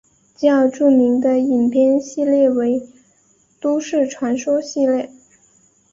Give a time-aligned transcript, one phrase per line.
[0.35, 2.89] 较著名的影片系列为
[3.59, 5.11] 都市传说系列。